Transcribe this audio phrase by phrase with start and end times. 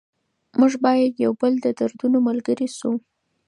[0.59, 2.91] موږ باید د یو بل د دردونو ملګري شو.